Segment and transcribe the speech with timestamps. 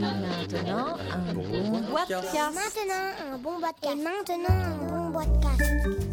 [0.00, 2.54] Maintenant, un bon podcast.
[2.54, 3.92] Maintenant, un bon podcast.
[3.92, 6.09] Et maintenant, un bon podcast.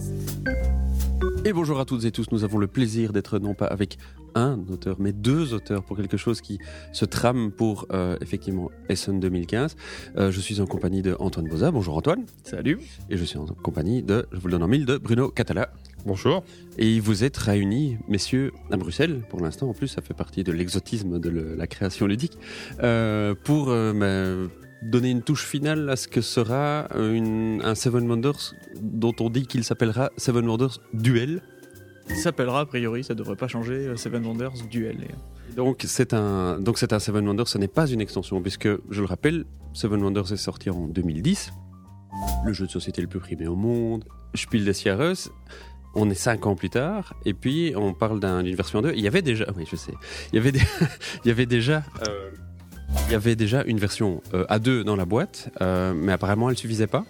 [1.48, 3.98] Et bonjour à toutes et tous, nous avons le plaisir d'être non pas avec
[4.36, 6.60] un auteur, mais deux auteurs pour quelque chose qui
[6.92, 9.78] se trame pour euh, effectivement Essen 2015.
[10.18, 11.72] Euh, je suis en compagnie de Antoine Boza.
[11.72, 12.26] Bonjour Antoine.
[12.44, 12.80] Salut.
[13.10, 15.70] Et je suis en compagnie de, je vous le donne en mille, de Bruno Catala.
[16.06, 16.44] Bonjour.
[16.78, 20.52] Et vous êtes réunis, messieurs, à Bruxelles, pour l'instant, en plus, ça fait partie de
[20.52, 22.38] l'exotisme de le- la création ludique,
[22.84, 24.54] euh, pour euh, bah,
[24.84, 29.46] donner une touche finale à ce que sera une- un Seven Wonders dont on dit
[29.48, 31.42] qu'il s'appellera Seven Wonders Duel.
[32.10, 34.98] Il s'appellera, a priori, ça devrait pas changer, euh, Seven Wonders Duel.
[35.04, 38.68] Et, Donc c'est un donc c'est un Seven Wonders, ce n'est pas une extension puisque
[38.90, 41.52] je le rappelle, Seven Wonders est sorti en 2010,
[42.46, 45.30] le jeu de société le plus primé au monde, Spiel des Jahres.
[45.96, 48.94] On est cinq ans plus tard et puis on parle d'un- d'une version 2.
[48.96, 49.94] Il y avait déjà, oui je sais,
[50.32, 50.60] il y avait, des-
[51.26, 52.30] il y avait déjà, euh,
[53.08, 56.58] il y avait déjà une version euh, A2 dans la boîte, euh, mais apparemment elle
[56.58, 57.06] suffisait pas.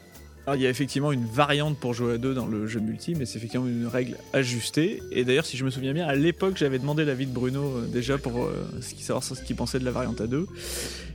[0.45, 3.15] Alors, il y a effectivement une variante pour jouer à deux dans le jeu multi,
[3.15, 5.03] mais c'est effectivement une règle ajustée.
[5.11, 7.85] Et d'ailleurs, si je me souviens bien, à l'époque, j'avais demandé l'avis de Bruno euh,
[7.85, 10.45] déjà pour euh, savoir ce qu'il pensait de la variante à deux.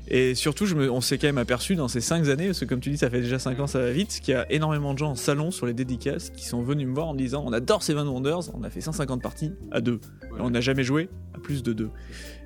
[0.09, 2.67] Et surtout, je me- on s'est quand même aperçu dans ces cinq années, parce que
[2.67, 4.93] comme tu dis, ça fait déjà cinq ans, ça va vite, qu'il y a énormément
[4.93, 7.43] de gens en salon sur les dédicaces qui sont venus me voir en me disant
[7.47, 9.99] on adore Seven Wonders, on a fait 150 parties à deux.
[10.37, 11.89] Et on n'a jamais joué à plus de deux.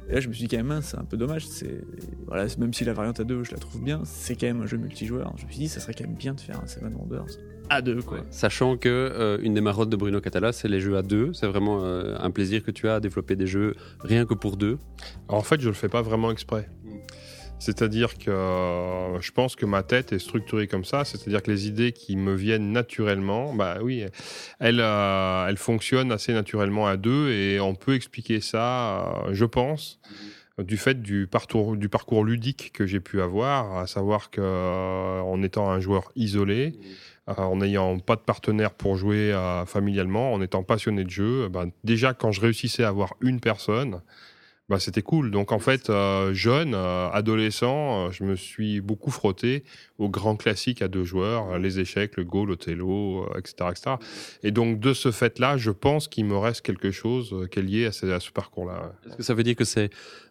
[0.09, 1.47] Et là, je me suis dit quand même, c'est un peu dommage.
[1.47, 1.83] C'est
[2.27, 4.67] voilà, même si la variante à deux, je la trouve bien, c'est quand même un
[4.67, 5.33] jeu multijoueur.
[5.37, 7.27] Je me suis dit, ça serait quand même bien de faire un Seven Wonders
[7.69, 8.19] à deux, quoi.
[8.31, 11.33] Sachant que euh, une des marottes de Bruno Catala, c'est les jeux à deux.
[11.33, 14.57] C'est vraiment euh, un plaisir que tu as à développer des jeux rien que pour
[14.57, 14.79] deux.
[15.29, 16.69] Alors, en fait, je le fais pas vraiment exprès.
[17.59, 21.67] C'est-à-dire que euh, je pense que ma tête est structurée comme ça, c'est-à-dire que les
[21.67, 24.05] idées qui me viennent naturellement, bah oui,
[24.61, 29.47] elles, euh, elles fonctionnent assez naturellement à deux et on peut expliquer ça, euh, je
[29.47, 30.01] pense,
[30.59, 31.75] du fait du parcours,
[32.25, 34.41] ludique que j'ai pu avoir, à savoir que
[35.21, 36.79] en étant un joueur isolé,
[37.27, 42.15] en n'ayant pas de partenaire pour jouer familialement, en étant passionné de jeu, ben, déjà
[42.15, 44.01] quand je réussissais à avoir une personne,
[44.69, 45.31] bah, c'était cool.
[45.31, 49.63] Donc en fait, euh, jeune, euh, adolescent, euh, je me suis beaucoup frotté
[49.99, 53.97] aux grands classiques à deux joueurs, les échecs, le Go, l'Othello, euh, etc., etc.
[54.43, 57.63] Et donc de ce fait-là, je pense qu'il me reste quelque chose euh, qui est
[57.63, 58.93] lié à ce, à ce parcours-là.
[59.07, 59.91] Est-ce que ça veut dire que c'est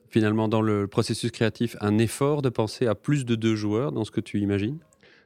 [0.10, 4.04] finalement dans le processus créatif un effort de penser à plus de deux joueurs dans
[4.04, 4.80] ce que tu imagines?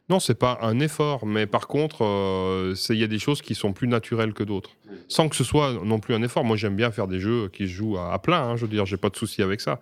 [0.09, 3.53] Non, c'est pas un effort, mais par contre, euh, il y a des choses qui
[3.53, 4.71] sont plus naturelles que d'autres,
[5.07, 6.43] sans que ce soit non plus un effort.
[6.43, 8.41] Moi, j'aime bien faire des jeux qui se jouent à, à plein.
[8.41, 9.79] hein, je veux dire, j'ai pas de souci avec ça.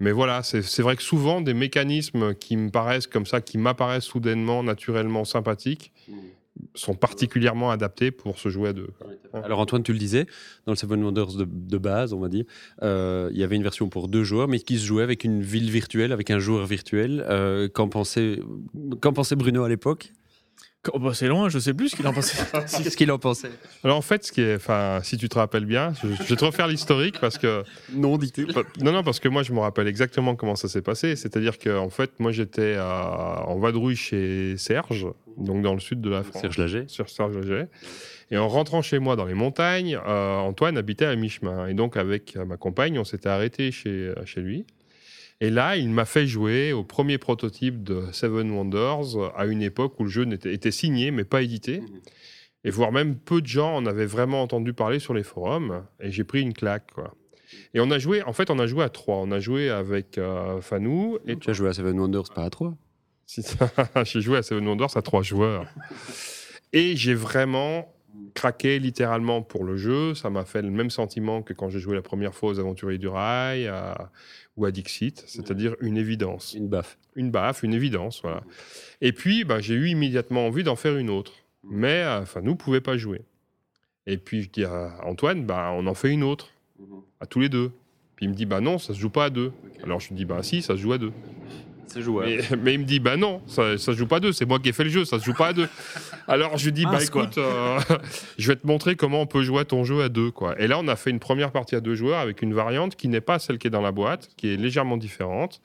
[0.00, 3.56] Mais voilà, c'est c'est vrai que souvent des mécanismes qui me paraissent comme ça, qui
[3.58, 5.92] m'apparaissent soudainement, naturellement sympathiques,
[6.74, 8.88] sont particulièrement adaptés pour se jouer à deux.
[9.32, 10.26] Alors Antoine, tu le disais,
[10.66, 12.44] dans le Seven Wonders de, de base, on va dire,
[12.82, 15.42] euh, il y avait une version pour deux joueurs, mais qui se jouait avec une
[15.42, 17.24] ville virtuelle, avec un joueur virtuel.
[17.28, 18.40] Euh, Qu'en pensait,
[19.00, 20.12] qu'en pensait Bruno à l'époque?
[20.92, 22.36] Oh, bah, c'est loin, je sais plus ce qu'il en pensait.
[22.52, 23.50] Qu'est-ce qu'il en pensait
[23.82, 26.36] Alors en fait, ce qui est, enfin, si tu te rappelles bien, je, je vais
[26.36, 28.46] te refaire l'historique parce que Non, dit-il.
[28.82, 31.16] Non, non, parce que moi, je me rappelle exactement comment ça s'est passé.
[31.16, 35.06] C'est-à-dire que, en fait, moi, j'étais à- en vadrouille chez Serge,
[35.38, 36.42] donc dans le sud de la France.
[36.42, 36.84] Serge Laget.
[36.88, 37.68] Sur Serge Laget.
[38.30, 41.66] Et en rentrant chez moi dans les montagnes, euh, Antoine habitait à mi-chemin.
[41.68, 44.64] Et donc, avec euh, ma compagne, on s'était arrêté chez, euh, chez lui.
[45.40, 49.98] Et là, il m'a fait jouer au premier prototype de Seven Wonders à une époque
[50.00, 51.82] où le jeu n'était- était signé, mais pas édité.
[52.64, 55.84] Et voire même peu de gens en avaient vraiment entendu parler sur les forums.
[56.00, 57.14] Et j'ai pris une claque, quoi.
[57.74, 59.16] Et on a joué, en fait, on a joué à trois.
[59.16, 62.50] On a joué avec euh, Fanou et Tu as joué à Seven Wonders, pas à
[62.50, 62.74] trois.
[64.04, 65.66] J'ai joué à Seven Wonders à trois joueurs.
[66.72, 67.93] Et j'ai vraiment
[68.34, 70.14] craqué littéralement pour le jeu.
[70.14, 72.98] Ça m'a fait le même sentiment que quand j'ai joué la première fois aux Aventuriers
[72.98, 74.10] du Rail à-
[74.56, 76.54] ou à Dixit, c'est-à-dire une évidence.
[76.54, 76.96] Une baffe.
[77.16, 78.42] Une baffe, une évidence, voilà.
[79.00, 81.32] Et puis, bah, j'ai eu immédiatement envie d'en faire une autre.
[81.64, 83.22] Mais euh, enfin, nous ne pouvait pas jouer.
[84.06, 86.50] Et puis, je dis à Antoine, bah, on en fait une autre,
[87.20, 87.72] à tous les deux.
[88.16, 89.52] Puis il me dit, bah non, ça se joue pas à deux.
[89.82, 91.12] Alors je lui dis, bah si, ça se joue à deux.
[92.26, 94.46] Mais, mais il me dit, bah non, ça, ça se joue pas à deux, c'est
[94.46, 95.68] moi qui ai fait le jeu, ça se joue pas à deux.
[96.28, 97.24] Alors je lui dis, bah Mince, quoi.
[97.24, 97.78] écoute, euh,
[98.38, 100.30] je vais te montrer comment on peut jouer à ton jeu à deux.
[100.30, 100.60] Quoi.
[100.60, 103.08] Et là, on a fait une première partie à deux joueurs avec une variante qui
[103.08, 105.60] n'est pas celle qui est dans la boîte, qui est légèrement différente.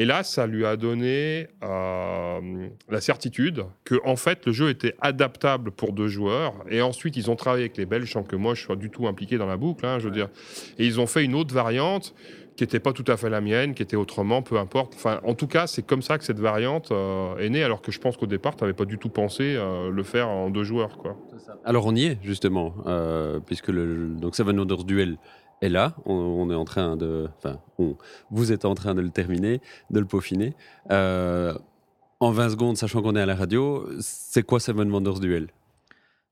[0.00, 4.94] Et là, ça lui a donné euh, la certitude que, en fait, le jeu était
[5.00, 6.54] adaptable pour deux joueurs.
[6.70, 9.08] Et ensuite, ils ont travaillé avec les Belges sans que moi je sois du tout
[9.08, 10.28] impliqué dans la boucle, hein, je veux dire.
[10.78, 12.14] Et ils ont fait une autre variante
[12.58, 14.94] qui n'était pas tout à fait la mienne, qui était autrement, peu importe.
[14.96, 17.92] Enfin, en tout cas, c'est comme ça que cette variante euh, est née, alors que
[17.92, 20.64] je pense qu'au départ, tu n'avais pas du tout pensé euh, le faire en deux
[20.64, 21.16] joueurs, quoi.
[21.64, 25.18] Alors on y est justement, euh, puisque le, donc Seven Wonders Duel
[25.62, 25.94] est là.
[26.04, 27.60] On, est en train de, enfin,
[28.32, 29.60] vous êtes en train de le terminer,
[29.90, 30.54] de le peaufiner.
[30.90, 31.54] Euh,
[32.18, 35.46] en 20 secondes, sachant qu'on est à la radio, c'est quoi Seven Wonders Duel?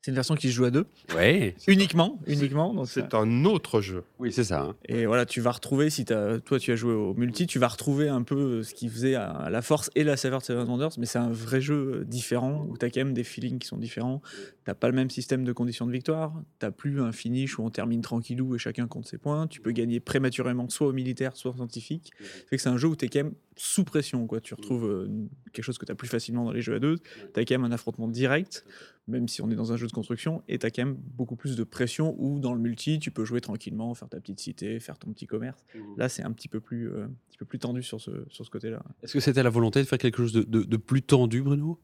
[0.06, 0.86] C'est une version qui se joue à deux,
[1.16, 1.56] Ouais.
[1.66, 2.72] uniquement, uniquement.
[2.72, 4.04] Donc C'est un autre jeu.
[4.20, 4.60] Oui, c'est ça.
[4.62, 4.76] hein.
[4.88, 7.66] Et voilà, tu vas retrouver, si t'as- toi tu as joué au multi, tu vas
[7.66, 10.90] retrouver un peu ce qui faisait à la force et la saveur de Seven Wonders,
[10.98, 13.78] mais c'est un vrai jeu différent où tu as quand même des feelings qui sont
[13.78, 14.22] différents.
[14.64, 17.70] T'as pas le même système de conditions de victoire, t'as plus un finish où on
[17.70, 19.48] termine tranquillou et chacun compte ses points.
[19.48, 22.12] Tu peux gagner prématurément soit au militaire, soit au scientifique.
[22.48, 24.24] Fait que c'est un jeu où tu es quand même sous pression.
[24.28, 24.40] Quoi.
[24.40, 25.08] Tu retrouves euh,
[25.52, 26.96] quelque chose que tu as plus facilement dans les jeux à deux.
[27.34, 28.64] Tu as quand même un affrontement direct,
[29.08, 31.36] même si on est dans un jeu de construction, et tu as quand même beaucoup
[31.36, 34.80] plus de pression où dans le multi, tu peux jouer tranquillement, faire ta petite cité,
[34.80, 35.64] faire ton petit commerce.
[35.96, 38.44] Là, c'est un petit peu plus, euh, un petit peu plus tendu sur ce, sur
[38.44, 38.82] ce côté-là.
[39.02, 41.78] Est-ce que c'était la volonté de faire quelque chose de, de- de plus tendu, Bruno?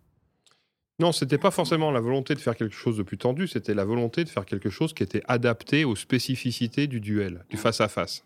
[0.98, 3.84] Non, c'était pas forcément la volonté de faire quelque chose de plus tendu, c'était la
[3.84, 8.24] volonté de faire quelque chose qui était adapté aux spécificités du duel, du face-à-face.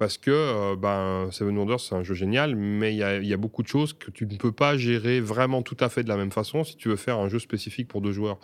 [0.00, 3.62] Parce que euh, ben, Seven Wonders, c'est un jeu génial, mais il y, a- beaucoup
[3.62, 6.32] de choses que tu ne peux pas gérer vraiment tout à fait de la même
[6.32, 8.38] façon si tu veux faire un jeu spécifique pour deux joueurs.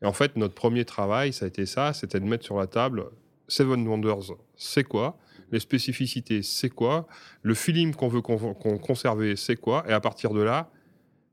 [0.00, 2.66] Et en fait, notre premier travail, ça a été ça, c'était de mettre sur la
[2.66, 3.04] table
[3.48, 5.18] Seven Wonders, c'est quoi?
[5.52, 7.06] Les spécificités, c'est quoi?
[7.42, 9.84] Le feeling qu'on veut qu'on conserver, c'est quoi?
[9.86, 10.70] Et à partir de là,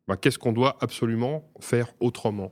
[0.05, 2.51] bah, qu'est-ce qu'on doit absolument faire autrement?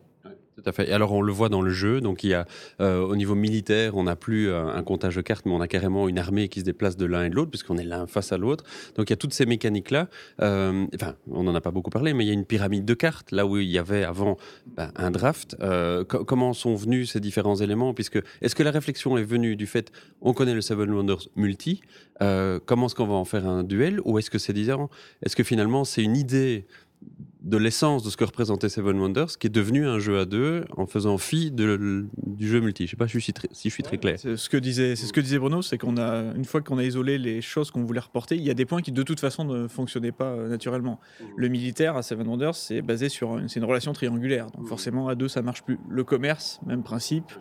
[0.61, 0.89] Tout à fait.
[0.89, 2.01] Et alors, on le voit dans le jeu.
[2.01, 2.45] Donc, il y a,
[2.81, 5.69] euh, au niveau militaire, on n'a plus euh, un comptage de cartes, mais on a
[5.69, 8.33] carrément une armée qui se déplace de l'un et de l'autre, puisqu'on est l'un face
[8.33, 8.65] à l'autre.
[8.95, 10.09] Donc, il y a toutes ces mécaniques-là.
[10.41, 12.93] Euh, enfin, on n'en a pas beaucoup parlé, mais il y a une pyramide de
[12.93, 14.37] cartes, là où il y avait avant
[14.75, 15.55] ben, un draft.
[16.09, 17.93] Co- comment sont venus ces différents éléments?
[17.93, 19.91] Puisque, est-ce que la réflexion est venue du fait,
[20.21, 21.81] on connaît le Seven Wonders multi,
[22.19, 24.01] comment est-ce qu'on va en faire un duel?
[24.03, 24.89] Ou est-ce que c'est disant,
[25.23, 26.65] est-ce que finalement, c'est une idée
[27.41, 30.65] de l'essence de ce que représentait Seven Wonders, qui est devenu un jeu à deux
[30.75, 32.85] en faisant fi de, du jeu multi.
[32.85, 34.17] Je sais pas si je suis très, si je suis très clair.
[34.19, 36.77] C'est ce que disait, c'est ce que disait Bruno, c'est qu'on a une fois qu'on
[36.77, 39.19] a isolé les choses qu'on voulait reporter, il y a des points qui de toute
[39.19, 40.99] façon ne fonctionnaient pas euh, naturellement.
[41.37, 45.07] Le militaire à Seven Wonders, c'est basé sur une, c'est une relation triangulaire, donc forcément
[45.07, 45.79] à deux ça marche plus.
[45.89, 47.31] Le commerce, même principe,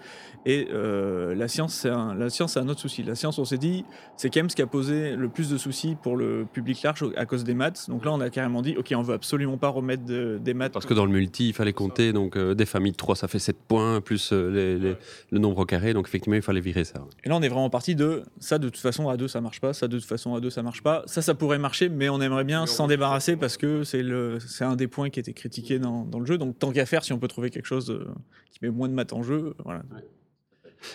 [0.46, 3.02] et euh, la science, c'est un, la science c'est un autre souci.
[3.02, 3.84] La science, on s'est dit,
[4.16, 7.04] c'est quand même ce qui a posé le plus de soucis pour le public large
[7.16, 7.86] à cause des maths.
[7.88, 10.72] Donc là, on a carrément dit, ok, on veut absolument pas remettre de- des maths
[10.72, 13.26] Parce que dans le multi, il fallait compter donc euh, des familles de 3, ça
[13.28, 14.96] fait 7 points, plus euh, les- les-
[15.30, 15.94] le nombre au carré.
[15.94, 17.04] Donc effectivement, il fallait virer ça.
[17.24, 19.60] Et là, on est vraiment parti de ça, de toute façon, à deux, ça marche
[19.60, 19.72] pas.
[19.72, 21.02] Ça, de toute façon, à deux, ça marche pas.
[21.06, 24.64] Ça, ça pourrait marcher, mais on aimerait bien s'en débarrasser parce que c'est le, c'est
[24.64, 26.38] un des points qui était critiqué dans, dans le jeu.
[26.38, 28.06] Donc, tant qu'à faire, si on peut trouver quelque chose euh,
[28.50, 29.82] qui met moins de maths en jeu, voilà.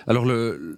[0.07, 0.77] Alors le,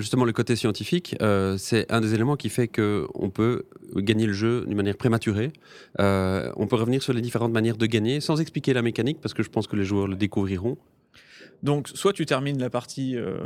[0.00, 3.64] justement, le côté scientifique, euh, c'est un des éléments qui fait qu'on peut
[3.96, 5.52] gagner le jeu d'une manière prématurée.
[6.00, 9.34] Euh, on peut revenir sur les différentes manières de gagner sans expliquer la mécanique, parce
[9.34, 10.76] que je pense que les joueurs le découvriront.
[11.62, 13.38] Donc, soit tu termines la partie, euh,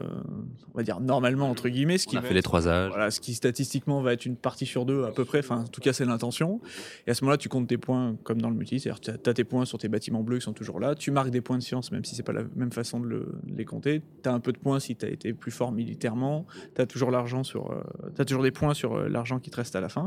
[0.73, 2.91] on va dire normalement, entre guillemets, ce qui On a va fait les trois âges.
[2.91, 5.67] Voilà, ce qui statistiquement va être une partie sur deux à peu près, enfin en
[5.67, 6.61] tout cas c'est l'intention.
[7.09, 9.35] Et à ce moment-là, tu comptes tes points comme dans le multi, c'est-à-dire tu as,
[9.35, 11.63] tes points sur tes bâtiments bleus qui sont toujours là, tu marques des points de
[11.63, 14.33] science même si c'est pas la même façon de, le- de les compter, tu as
[14.33, 16.47] un peu de points si tu as été plus fort militairement,
[16.77, 17.83] tu as toujours l'argent sur euh,
[18.15, 20.07] t'as toujours des points sur euh, l'argent qui te reste à la fin.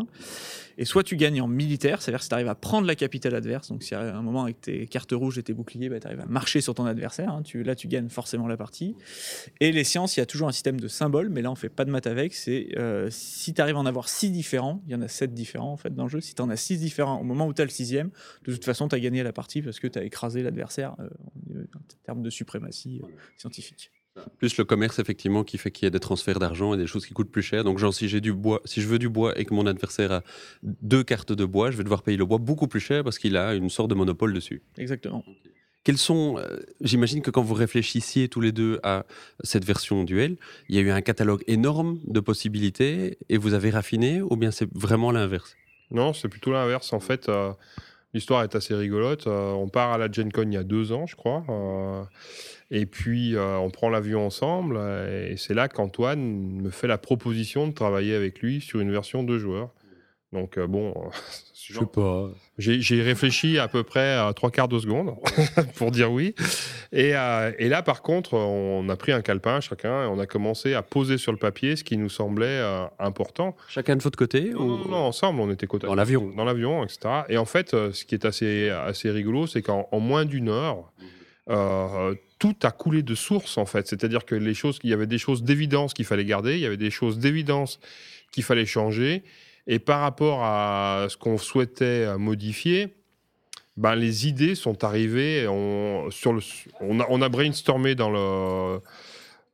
[0.78, 3.70] Et soit tu gagnes en militaire, c'est-à-dire si tu arrives à prendre la capitale adverse,
[3.70, 6.20] donc si à un moment avec tes cartes rouges et tes boucliers, bah, tu arrives
[6.22, 8.96] à marcher sur ton adversaire, hein, tu, là tu gagnes forcément la partie.
[9.62, 11.70] Et les sciences, il y a toujours un système de symboles, mais là on fait
[11.70, 12.34] pas de maths avec.
[12.34, 15.34] C'est euh, si tu arrives à en avoir six différents, il y en a sept
[15.34, 16.20] différents en fait dans le jeu.
[16.20, 18.10] Si tu en as six différents au moment où tu as le sixième,
[18.46, 21.64] de toute façon tu as gagné la partie parce que tu as écrasé l'adversaire euh,
[21.76, 23.92] en termes de suprématie euh, scientifique.
[24.38, 27.06] Plus le commerce, effectivement, qui fait qu'il y a des transferts d'argent et des choses
[27.06, 27.64] qui coûtent plus cher.
[27.64, 30.12] Donc, genre, si j'ai du bois, si je veux du bois et que mon adversaire
[30.12, 30.24] a
[30.64, 33.38] deux cartes de bois, je vais devoir payer le bois beaucoup plus cher parce qu'il
[33.38, 34.64] a une sorte de monopole dessus.
[34.78, 35.24] Exactement.
[35.88, 39.06] Quels sont, euh, j'imagine que quand vous réfléchissiez tous les deux à
[39.46, 40.36] cette version duel,
[40.68, 44.52] il y a eu un catalogue énorme de possibilités et vous avez raffiné ou bien
[44.52, 45.56] c'est vraiment l'inverse?
[45.90, 46.92] Non, c'est plutôt l'inverse.
[46.92, 47.54] En fait, euh,
[48.14, 49.28] l'histoire est assez rigolote.
[49.28, 51.46] Euh, on part à la Gen Con il y a deux ans, je crois.
[52.70, 54.76] et puis, on prend l'avion ensemble.
[55.10, 59.24] Et c'est là qu'Antoine me fait la proposition de travailler avec lui sur une version
[59.24, 59.72] deux joueurs.
[60.34, 60.94] Donc, euh, bon,
[61.54, 62.30] Je sais pas.
[62.58, 65.16] j'ai réfléchi à peu près à trois quarts de seconde
[65.76, 66.34] pour dire oui.
[66.94, 70.26] Et, euh, et là, par contre, on a pris un calepin chacun et on a
[70.26, 73.56] commencé à poser sur le papier ce qui nous semblait euh, important.
[73.68, 74.78] Chacun de votre côté Non, ou...
[74.78, 76.32] non, non, ensemble, on était côté Dans l'avion.
[76.36, 77.24] Dans l'avion, etc.
[77.30, 80.92] Et en fait, ce qui est assez, assez rigolo, c'est qu'en en moins d'une heure,
[81.50, 83.88] euh, tout a coulé de source, en fait.
[83.88, 86.66] C'est-à-dire que les choses, il y avait des choses d'évidence qu'il fallait garder, il y
[86.66, 87.80] avait des choses d'évidence
[88.32, 89.24] qu'il fallait changer.
[89.68, 92.96] Et par rapport à ce qu'on souhaitait euh, modifier,
[93.76, 95.46] ben, les idées sont arrivées.
[95.48, 96.10] On,
[97.22, 98.80] a, brainstormé euh,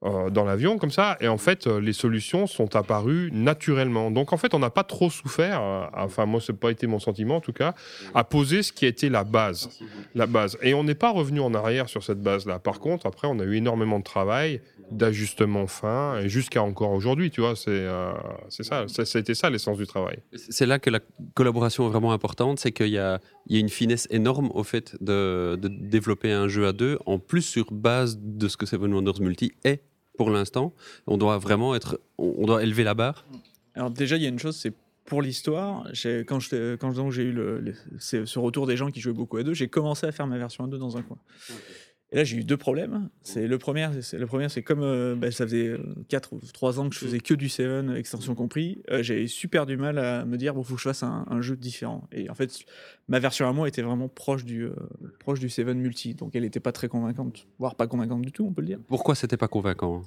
[0.01, 1.17] dans l'avion comme ça.
[1.20, 4.12] Et en fait, euh, les solutions sont apparues naturellement.
[4.12, 5.89] Donc en fait, on n'a pas trop souffert.
[5.93, 7.74] enfin, moi, c'est pas été mon sentiment en tout cas,
[8.13, 9.82] à poser ce qui a été la base,
[10.13, 10.58] la base.
[10.62, 12.60] Et on n'est pas revenu en arrière sur cette base-là.
[12.60, 14.62] Par contre, après, on a eu énormément de travail,
[14.97, 17.29] d'ajustement fin, et jusqu'à encore aujourd'hui.
[17.31, 18.12] Tu vois, c'est euh,
[18.50, 18.88] c'est ça.
[18.88, 20.19] Ça ça a été ça l'essence du travail.
[20.35, 21.00] C'est là que la
[21.33, 24.63] collaboration est vraiment importante, c'est qu'il y a, il y a une finesse énorme au
[24.63, 28.65] fait de, de développer un jeu à deux, en plus sur base de ce que
[28.65, 29.83] Seven Wonders Multi est
[30.17, 30.73] pour l'instant.
[31.07, 33.25] On doit vraiment être, on doit élever la barre.
[33.75, 34.73] Alors déjà, il y a une chose, c'est
[35.05, 35.85] pour l'histoire.
[35.91, 39.43] j'ai- Quand je- quand j'ai eu le, ce retour des gens qui jouaient beaucoup à
[39.43, 41.17] deux, j'ai commencé à faire ma version à deux dans un coin.
[42.13, 43.10] Et là, j'ai eu deux problèmes.
[43.24, 45.75] C'est le premier, c'est le premier, c'est comme euh, bah, ça faisait
[46.10, 48.84] 4 ou 3 ans que je faisais que du Seven, extension compris.
[48.91, 51.41] euh, J'avais super du mal à me dire bon, faut que je fasse un, un
[51.41, 52.08] jeu différent.
[52.12, 52.51] Et en fait,
[53.08, 54.75] ma version à moi était vraiment proche du euh,
[55.20, 58.46] proche du Seven multi, donc elle n'était pas très convaincante, voire pas convaincante du tout,
[58.46, 58.79] on peut le dire.
[58.88, 60.03] Pourquoi c'était pas convaincant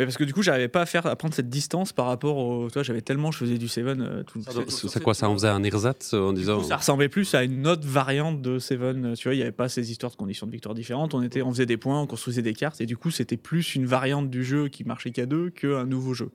[0.00, 2.38] Mais parce que du coup, j'arrivais pas à faire à prendre cette distance par rapport
[2.38, 2.70] au.
[2.70, 5.34] Toi, j'avais tellement, je faisais du Seven euh, tout le C'est c'est quoi ça On
[5.34, 6.62] faisait un ersatz euh, en disant.
[6.62, 9.04] ça ressemblait plus à une autre variante de Seven.
[9.04, 11.12] euh, Tu vois, il n'y avait pas ces histoires de conditions de victoire différentes.
[11.12, 13.74] On, était, on faisait des points, on construisait des cartes, et du coup, c'était plus
[13.74, 16.30] une variante du jeu qui marchait qu'à deux qu'un nouveau jeu.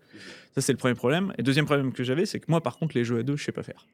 [0.53, 1.33] Ça, c'est le premier problème.
[1.39, 3.45] Et deuxième problème que j'avais, c'est que moi, par contre, les jeux à deux, je
[3.45, 3.87] sais pas faire.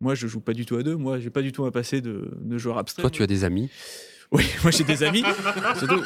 [0.00, 0.96] Moi, je joue pas du tout à deux.
[0.96, 3.02] Moi, j'ai pas du tout un passé de, de joueur abstrait.
[3.02, 3.68] Toi, tu as des amis?
[4.32, 5.22] Oui, moi j'ai des amis.
[5.78, 6.02] Surtout,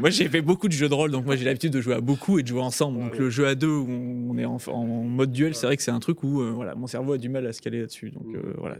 [0.00, 2.00] moi j'ai fait beaucoup de jeux de rôle, donc moi j'ai l'habitude de jouer à
[2.00, 3.00] beaucoup et de jouer ensemble.
[3.00, 3.88] Donc le jeu à deux où
[4.30, 6.74] on est en, en mode duel, c'est vrai que c'est un truc où euh, voilà,
[6.74, 8.10] mon cerveau a du mal à se caler là-dessus.
[8.10, 8.76] Donc euh, voilà.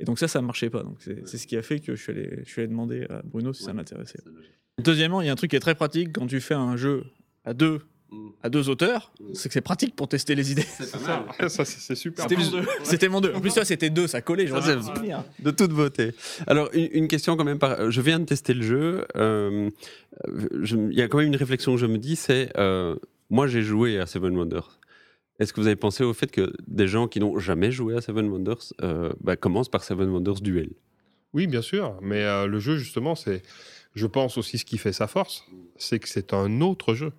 [0.00, 0.82] Et donc ça, ça marchait pas.
[0.82, 3.06] Donc c'est c'est ce qui a fait que je suis allé, je suis allé demander
[3.10, 4.20] à Bruno si ça m'intéressait.
[4.78, 7.04] Deuxièmement, il y a un truc qui est très pratique quand tu fais un jeu
[7.44, 7.82] à deux,
[8.42, 10.62] à deux auteurs, c'est que c'est pratique pour tester les idées.
[10.62, 12.24] ça, c'est c'est super.
[12.28, 12.66] C'était mon deux.
[12.84, 13.32] C'était mon deux.
[13.34, 14.46] En plus, toi, c'était deux, ça collait.
[14.48, 15.42] Ça, c'est-.
[15.42, 16.12] De toute beauté.
[16.46, 17.58] Alors, une, une question quand même.
[17.58, 17.90] Par...
[17.90, 19.04] Je viens de tester le jeu.
[19.16, 19.70] euh,
[20.60, 22.50] je- Il y a quand même une réflexion que je me dis, c'est...
[22.58, 22.96] euh,
[23.30, 24.78] moi, j'ai joué à Seven Wonders.
[25.38, 28.00] Est-ce que vous avez pensé au fait que des gens qui n'ont jamais joué à
[28.00, 30.70] Seven Wonders euh, bah, commencent par Seven Wonders Duel?
[31.32, 31.96] Oui, bien sûr.
[32.02, 33.42] Mais euh, le jeu, justement, c'est,
[33.94, 35.44] je pense aussi ce qui fait sa force,
[35.78, 37.12] c'est que c'est un autre jeu.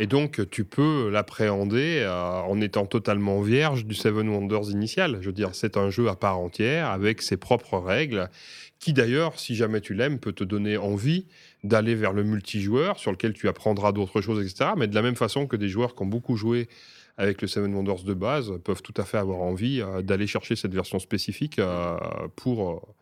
[0.00, 5.18] Et donc, tu peux l'appréhender euh, en étant totalement vierge du Seven Wonders initial.
[5.20, 8.30] Je veux dire, c'est un jeu à part entière, avec ses propres règles,
[8.78, 11.26] qui d'ailleurs, si jamais tu l'aimes, peut te donner envie
[11.64, 14.70] d'aller vers le multijoueur, sur lequel tu apprendras d'autres choses, etc.
[14.76, 16.68] Mais de la même façon que des joueurs qui ont beaucoup joué
[17.16, 20.54] avec le Seven Wonders de base peuvent tout à fait avoir envie euh, d'aller chercher
[20.54, 21.96] cette version spécifique euh,
[22.36, 22.94] pour,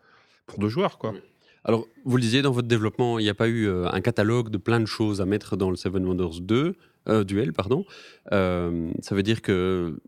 [0.47, 1.13] pour deux joueurs, quoi.
[1.67, 4.49] Alors, vous le disiez, dans votre développement, il n'y a pas eu euh, un catalogue
[4.49, 6.77] de plein de choses à mettre dans le Seven Wonders 2,
[7.09, 7.85] euh, Duel, pardon.
[8.31, 9.99] Euh, ça veut dire que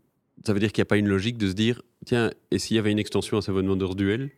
[0.46, 2.76] ça veut dire qu'il n'y a pas une logique de se dire, tiens, et s'il
[2.76, 4.30] y avait une extension à Seven Wonders Duel?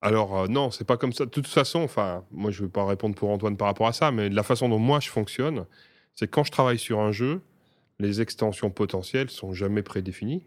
[0.00, 1.26] Alors non, c'est pas comme ça.
[1.26, 3.92] De toute façon, enfin, moi je ne vais pas répondre pour Antoine par rapport à
[3.92, 5.66] ça, mais la façon dont moi je fonctionne,
[6.14, 7.42] c'est quand je travaille sur un jeu,
[7.98, 10.44] les extensions potentielles sont jamais prédéfinies.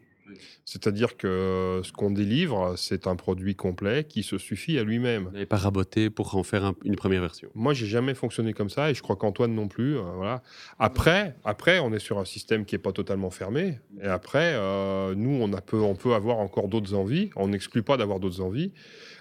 [0.65, 5.25] C'est-à-dire que euh, ce qu'on délivre, c'est un produit complet qui se suffit à lui-même.
[5.25, 8.53] Vous n'avez pas raboté pour en faire un- une première version Moi, j'ai jamais fonctionné
[8.53, 9.97] comme ça et je crois qu'Antoine non plus.
[9.97, 10.41] euh, voilà.
[10.79, 13.79] Après, après, on est sur un système qui est pas totalement fermé.
[14.01, 17.29] Et après, euh, nous, on, a peu, on peut avoir encore d'autres envies.
[17.35, 18.71] On n'exclut pas d'avoir d'autres envies.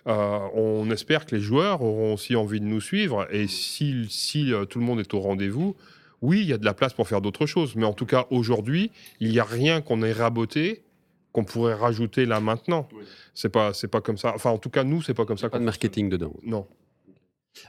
[0.07, 3.27] Euh, on espère que les joueurs auront aussi envie de nous suivre.
[3.31, 5.77] Et si, si euh, tout le monde est au rendez-vous,
[6.23, 7.75] oui, il y a de la place pour faire d'autres choses.
[7.77, 10.83] Mais en tout cas, aujourd'hui, il n'y a rien qu'on ait raboté
[11.35, 12.89] qu'on pourrait rajouter là maintenant.
[13.35, 14.33] C'est pas, c'est pas comme ça.
[14.35, 15.51] Enfin, en tout cas, nous, c'est pas comme ça.
[15.51, 16.33] Pas de marketing dedans.
[16.45, 16.67] Non.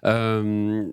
[0.06, 0.88] Euh,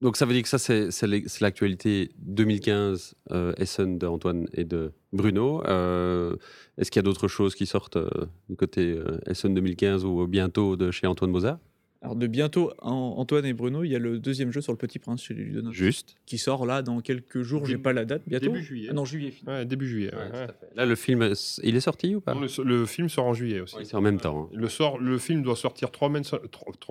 [0.00, 4.92] donc ça veut dire que ça, c'est c'est l'actualité 2015 euh, Essen d'Antoine et de
[5.12, 5.62] Bruno.
[5.66, 6.36] Euh,
[6.78, 8.08] Est-ce qu'il y a d'autres choses qui sortent euh,
[8.48, 11.58] du côté Essen 2015 ou bientôt de chez Antoine Mozart
[12.06, 14.78] Alors de bientôt, en- Antoine et Bruno, il y a le deuxième jeu sur le
[14.78, 15.50] Petit Prince chez les.
[15.72, 16.14] Juste.
[16.24, 17.66] qui sort là dans quelques jours.
[17.66, 18.22] J'ai pas la date.
[18.28, 18.46] Bientôt.
[18.46, 18.86] début juillet.
[18.90, 19.34] Ah non, juillet.
[19.44, 20.14] Ouais, début juillet.
[20.14, 20.46] ouais, ouais.
[20.76, 21.32] Là, le film,
[21.64, 23.74] il est sorti ou pas Non, le, le film sort en juillet aussi.
[23.78, 24.48] Oui, C'est en même temps.
[24.52, 24.56] hein.
[24.56, 26.08] Le, sort, le film doit sortir trois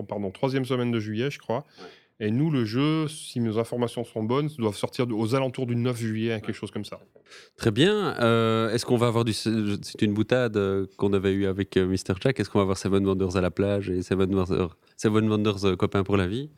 [0.06, 1.64] pardon, troisième semaine de juillet, je crois.
[2.18, 5.96] Et nous, le jeu, si mes informations sont bonnes, doit sortir aux alentours du 9
[5.98, 6.98] juillet, quelque chose comme ça.
[7.58, 8.16] Très bien.
[8.20, 9.34] Euh, Est-ce qu'on va avoir du.
[9.34, 12.14] C'est une boutade euh, qu'on avait eu avec euh, Mr.
[12.20, 12.40] Jack?
[12.40, 15.76] Est-ce qu'on va avoir Seven Wonders à la plage et Seven Wonders, Seven Wonders euh,
[15.76, 16.48] copains pour la vie?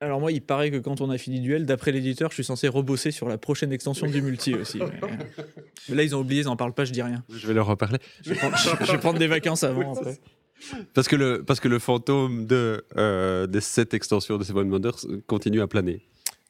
[0.00, 2.68] Alors moi, il paraît que quand on a fini Duel, d'après l'éditeur, je suis censé
[2.68, 4.78] rebosser sur la prochaine extension du multi aussi.
[4.78, 7.22] Mais, là, ils ont oublié, ils en parlent pas, je dis rien.
[7.28, 7.98] Je vais leur reparler.
[8.22, 9.94] Je vais prendre, je vais prendre des vacances avant.
[9.94, 10.18] après.
[10.94, 15.06] Parce que le, parce que le fantôme de, euh, des sept extensions de Seven Wonders
[15.26, 16.02] continue à planer.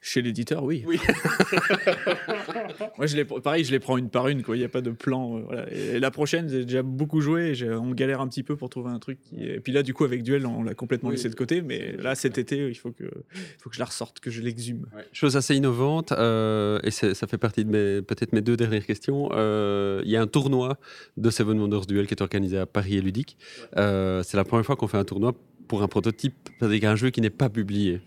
[0.07, 0.83] Chez l'éditeur, oui.
[0.85, 0.99] Oui.
[2.97, 4.55] Moi, je les, pareil, je les prends une par une, quoi.
[4.55, 5.37] Il n'y a pas de plan.
[5.37, 5.65] euh, voilà.
[5.73, 7.49] Et, la prochaine, j'ai déjà beaucoup joué.
[7.49, 9.19] et j'ai- on galère un petit peu pour trouver un truc.
[9.21, 9.43] Qui...
[9.43, 11.15] Et puis là, du coup, avec Duel, on l'a complètement Oui.
[11.15, 11.63] laissé de côté.
[11.63, 14.41] Mais là, cet été, il faut que, il faut que je la ressorte, que je
[14.43, 14.85] l'exhume.
[15.11, 18.85] Chose assez innovante, euh, et c'est- ça fait partie de mes peut-être mes deux dernières
[18.85, 19.29] questions.
[19.33, 20.77] Euh, Il y a un tournoi
[21.17, 23.37] de Seven Wonders Duel qui est organisé à Paris et Ludique.
[23.77, 25.33] Euh, c'est la première fois qu'on fait un tournoi
[25.67, 28.01] pour un prototype avec un jeu qui n'est pas publié.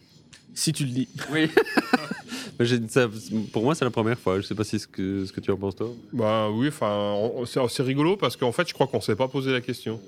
[0.54, 1.08] Si tu le dis.
[1.32, 1.48] Oui.
[2.88, 3.08] Ça-
[3.52, 4.40] pour moi, c'est la première fois.
[4.40, 5.90] Je sais pas si ce que, ce que tu en penses, toi.
[6.12, 7.14] Bah oui, enfin,
[7.68, 10.00] c'est rigolo parce qu'en fait, je crois qu'on s'est pas posé la question.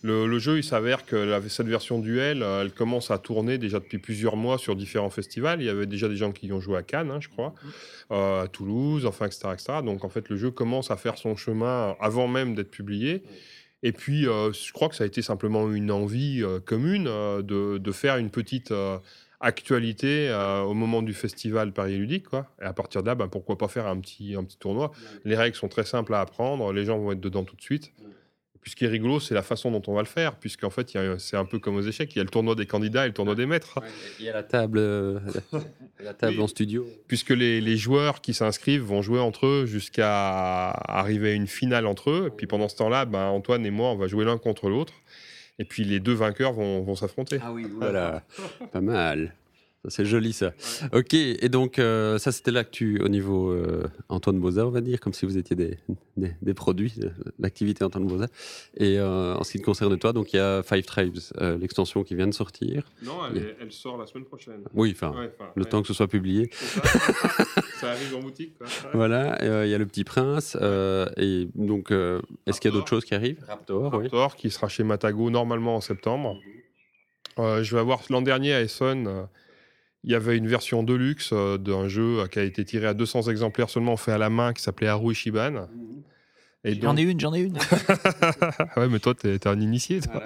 [0.00, 3.58] Le, le jeu, il s'avère que la- cette version duel, euh, elle commence à tourner
[3.58, 5.60] déjà depuis plusieurs mois sur différents festivals.
[5.60, 7.54] Il y avait déjà des gens qui y ont joué à Cannes, hein, je crois,
[8.12, 9.72] euh, à Toulouse, enfin, etc., etc.
[9.84, 13.22] Donc en fait, le jeu commence à faire son chemin avant même d'être publié.
[13.82, 17.42] Et puis, euh, je crois que ça a été simplement une envie euh, commune euh,
[17.42, 18.96] de, de faire une petite euh,
[19.40, 22.28] actualité euh, au moment du festival Paris Ludique.
[22.28, 22.46] Quoi.
[22.60, 24.92] Et à partir de là, ben, pourquoi pas faire un petit, un petit tournoi
[25.24, 27.92] Les règles sont très simples à apprendre, les gens vont être dedans tout de suite.
[27.98, 30.68] Et puis ce qui est rigolo, c'est la façon dont on va le faire, puisqu'en
[30.68, 33.08] fait, c'est un peu comme aux échecs, il y a le tournoi des candidats et
[33.08, 33.78] le tournoi des maîtres.
[34.18, 35.18] Il y a la table, euh,
[36.04, 36.86] la table en studio.
[37.08, 41.86] puisque les, les joueurs qui s'inscrivent vont jouer entre eux jusqu'à arriver à une finale
[41.86, 42.26] entre eux.
[42.26, 44.92] Et puis pendant ce temps-là, ben, Antoine et moi, on va jouer l'un contre l'autre.
[45.60, 47.38] Et puis les deux vainqueurs vont, vont s'affronter.
[47.42, 48.22] Ah oui, voilà.
[48.72, 49.34] pas mal.
[49.88, 50.52] C'est joli ça.
[50.92, 55.00] Ok, et donc euh, ça c'était l'actu au niveau euh, Antoine Boza, on va dire,
[55.00, 55.78] comme si vous étiez des,
[56.18, 58.26] des, des produits, de l'activité Antoine Boza.
[58.76, 61.56] Et euh, en ce qui te concerne toi, donc il y a Five Tribes, euh,
[61.56, 62.82] l'extension qui vient de sortir.
[63.02, 64.60] Non, elle- elle, sort la semaine prochaine.
[64.74, 65.14] Oui, enfin,
[65.56, 66.50] le temps que ce soit publié.
[66.52, 68.54] ça, arrive en boutique.
[68.92, 70.58] Voilà, euh, il y a le Petit Prince.
[70.60, 72.80] euh, et donc, euh, est-ce qu'il y a Raptor.
[72.80, 73.42] d'autres choses qui arrivent?
[73.48, 74.02] Raptor, oui.
[74.04, 76.38] Raptor, qui sera chez Matago normalement en septembre.
[77.38, 79.26] Euh, je vais avoir l'an dernier à Essonne.
[80.04, 82.94] Il y avait une version deluxe euh, d'un jeu euh, qui a été tiré à
[82.94, 85.68] 200 exemplaires seulement fait à la main qui s'appelait Haru Ishiban.
[86.62, 87.56] Et J'en ai une, j'en ai une.
[88.76, 90.00] ouais, mais toi, t'es t'es un initié.
[90.00, 90.22] toi.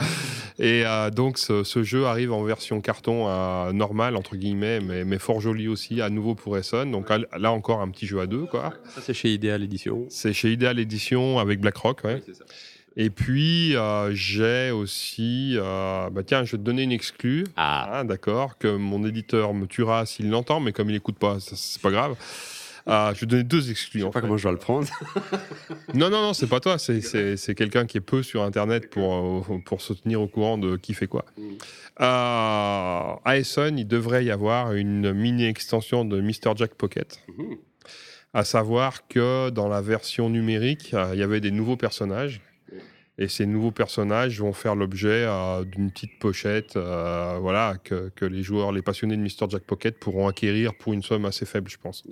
[0.58, 5.04] Et euh, donc, ce, ce jeu arrive en version carton euh, normale, entre guillemets, mais,
[5.04, 6.90] mais fort joli aussi, à nouveau pour Essonne.
[6.90, 8.74] Donc là, là encore, un petit jeu à deux, quoi.
[8.96, 10.06] Ça, c'est chez Ideal Édition.
[10.08, 12.20] C'est chez Ideal Edition avec BlackRock, ouais.
[12.96, 15.54] Et puis, euh, j'ai aussi...
[15.56, 17.44] euh, bah tiens, je vais te donner une exclue.
[17.56, 21.38] Ah, Ah, d'accord, que mon éditeur me tuera s'il l'entend, mais comme il écoute pas,
[21.40, 22.14] c'est pas grave.
[22.86, 24.00] Euh, je vais te donner deux exclus.
[24.00, 24.26] je en sais pas fait.
[24.26, 24.86] comment je dois le prendre.
[25.94, 26.76] Non, non, non, c'est pas toi.
[26.78, 30.58] C'est, c'est, c'est quelqu'un qui est peu sur Internet pour, pour se tenir au courant
[30.58, 31.24] de qui fait quoi.
[31.96, 36.54] À Essonne, il devrait y avoir une mini-extension de Mr.
[36.56, 37.20] Jack Pocket.
[37.38, 37.56] Mhm.
[38.34, 42.40] À savoir que dans la version numérique, euh, il y avait des nouveaux personnages.
[43.16, 48.24] Et ces nouveaux personnages vont faire l'objet euh, d'une petite pochette euh, voilà, que, que
[48.24, 49.48] les joueurs, les passionnés de Mr.
[49.48, 52.04] Jack Pocket pourront acquérir pour une somme assez faible, je pense.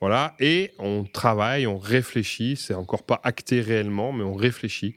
[0.00, 4.94] Voilà, et on travaille, on réfléchit, c'est encore pas acté réellement, mais on réfléchit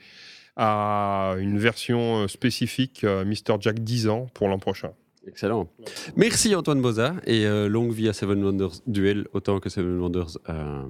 [0.56, 3.58] à une version euh, spécifique euh, Mr.
[3.60, 4.91] Jack 10 ans pour l'an prochain.
[5.28, 5.67] Excellent.
[6.15, 10.38] Merci Antoine Boza et euh, longue vie à Seven Wonders Duel autant que Seven Wonders
[10.50, 10.84] euh,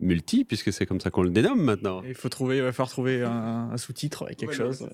[0.00, 2.02] Multi, puisque c'est comme ça qu'on le dénomme maintenant.
[2.06, 4.88] Il faut trouver, il va falloir trouver un, un sous-titre avec quelque chose.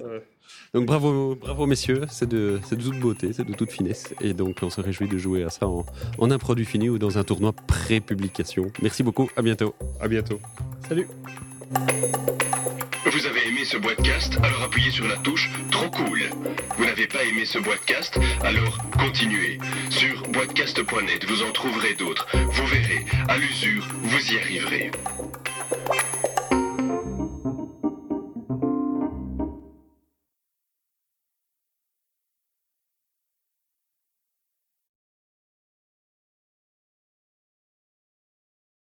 [0.75, 4.15] Donc bravo, bravo messieurs, c'est de, c'est de toute beauté, c'est de toute finesse.
[4.21, 5.87] Et donc on se réjouit de jouer à ça en,
[6.19, 8.71] en un produit fini ou dans un tournoi pré-publication.
[8.83, 9.75] Merci beaucoup, à bientôt.
[10.01, 10.41] À bientôt.
[10.89, 11.07] Salut.
[13.09, 16.25] Vous avez aimé ce boîtecast Alors appuyez sur la touche Trop cool.
[16.77, 19.59] Vous n'avez pas aimé ce boîtecast Alors continuez.
[19.91, 22.27] Sur boîtecast.net, vous en trouverez d'autres.
[22.35, 24.91] Vous verrez, à l'usure, vous y arriverez.